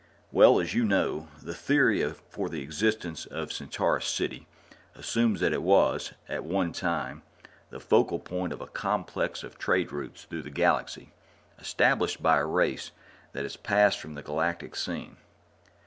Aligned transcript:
Well, 0.31 0.59
as 0.59 0.73
you 0.73 0.83
know, 0.83 1.27
the 1.43 1.53
theory 1.53 2.11
for 2.31 2.49
the 2.49 2.63
existence 2.63 3.27
of 3.27 3.53
Centaurus 3.53 4.07
City 4.07 4.47
assumes 4.95 5.41
that 5.41 5.53
it 5.53 5.61
was, 5.61 6.13
at 6.27 6.43
one 6.43 6.71
time, 6.73 7.21
the 7.69 7.79
focal 7.79 8.17
point 8.17 8.51
of 8.51 8.61
a 8.61 8.65
complex 8.65 9.43
of 9.43 9.59
trade 9.59 9.91
routes 9.91 10.23
through 10.23 10.41
the 10.41 10.49
galaxy, 10.49 11.11
established 11.59 12.19
by 12.19 12.39
a 12.39 12.45
race 12.47 12.89
that 13.33 13.43
has 13.43 13.57
passed 13.57 13.99
from 13.99 14.15
the 14.15 14.23
galactic 14.23 14.75
scene." 14.75 15.17